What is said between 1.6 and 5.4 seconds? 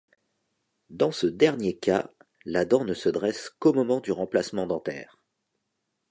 cas, la dent ne se dresse qu'au moment du remplacement dentaire.